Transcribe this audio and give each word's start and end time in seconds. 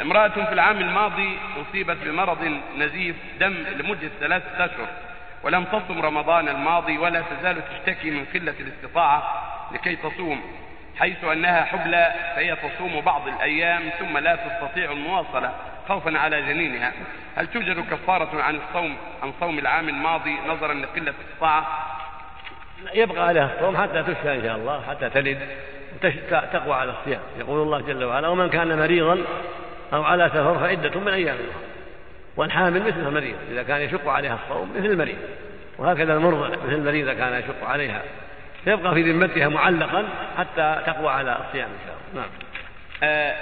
امرأة 0.00 0.28
في 0.28 0.52
العام 0.52 0.78
الماضي 0.78 1.38
أصيبت 1.62 1.96
بمرض 2.04 2.60
نزيف 2.78 3.16
دم 3.40 3.52
لمدة 3.52 4.10
ثلاثة 4.20 4.64
أشهر 4.64 4.88
ولم 5.42 5.64
تصم 5.64 6.00
رمضان 6.02 6.48
الماضي 6.48 6.98
ولا 6.98 7.20
تزال 7.22 7.62
تشتكي 7.68 8.10
من 8.10 8.24
قلة 8.34 8.54
الاستطاعة 8.60 9.42
لكي 9.72 9.96
تصوم 9.96 10.40
حيث 10.98 11.24
أنها 11.24 11.64
حبلى 11.64 12.14
فهي 12.36 12.56
تصوم 12.56 13.00
بعض 13.00 13.28
الأيام 13.28 13.82
ثم 13.98 14.18
لا 14.18 14.36
تستطيع 14.36 14.92
المواصلة 14.92 15.52
خوفا 15.88 16.18
على 16.18 16.42
جنينها. 16.42 16.92
هل 17.36 17.46
توجد 17.46 17.90
كفارة 17.90 18.42
عن 18.42 18.56
الصوم 18.56 18.96
عن 19.22 19.32
صوم 19.40 19.58
العام 19.58 19.88
الماضي 19.88 20.36
نظرا 20.48 20.74
لقلة 20.74 21.14
الاستطاعة؟ 21.20 21.66
يبقى 22.94 23.26
عليها 23.26 23.54
الصوم 23.54 23.76
حتى 23.76 24.02
تشفى 24.02 24.34
إن 24.34 24.42
شاء 24.42 24.56
الله 24.56 24.82
حتى 24.90 25.10
تلد 25.10 25.38
تقوى 26.52 26.74
على 26.74 26.90
الصيام 26.90 27.20
يقول 27.38 27.62
الله 27.62 27.80
جل 27.80 28.04
وعلا 28.04 28.28
ومن 28.28 28.50
كان 28.50 28.78
مريضا 28.78 29.18
أو 29.92 30.02
على 30.02 30.28
سفر 30.28 30.58
فعدة 30.58 31.00
من 31.00 31.08
أيام 31.08 31.34
أخرى. 31.34 31.66
والحامل 32.36 32.82
مثل 32.82 33.08
المريض 33.08 33.36
إذا 33.50 33.62
كان 33.62 33.80
يشق 33.80 34.08
عليها 34.08 34.38
الصوم 34.44 34.72
مثل 34.76 34.86
المريض. 34.86 35.18
وهكذا 35.78 36.14
المرضع 36.14 36.48
مثل 36.48 36.74
المريض 36.74 37.08
إذا 37.08 37.14
كان 37.14 37.32
يشق 37.32 37.68
عليها. 37.68 38.02
فيبقى 38.64 38.94
في 38.94 39.12
ذمتها 39.12 39.48
معلقا 39.48 40.04
حتى 40.38 40.82
تقوى 40.86 41.08
على 41.08 41.38
الصيام 41.46 41.68
إن 41.68 41.86
شاء 41.86 41.96
الله. 42.12 42.22
نعم. 42.22 42.30
آه 43.02 43.34